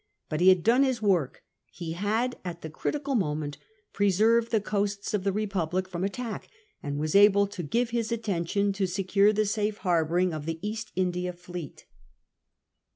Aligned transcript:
But 0.29 0.39
he 0.41 0.49
had 0.49 0.63
done 0.63 0.81
his 0.81 0.99
work; 0.99 1.43
he 1.71 1.91
had 1.91 2.39
at 2.43 2.63
the 2.63 2.71
critical 2.71 3.13
moment 3.13 3.59
preserved 3.93 4.49
the 4.49 4.59
coasts 4.59 5.13
of 5.13 5.23
the 5.23 5.31
Republic 5.31 5.87
from 5.87 6.03
attack, 6.03 6.49
and 6.81 6.97
was 6.97 7.13
able 7.13 7.45
to 7.45 7.61
give 7.61 7.91
his 7.91 8.11
attention 8.11 8.73
to 8.73 8.87
secure 8.87 9.31
the 9.31 9.45
safe 9.45 9.77
harbouring 9.77 10.33
of 10.33 10.47
the 10.47 10.57
East 10.67 10.91
India 10.95 11.33
fleet. 11.33 11.85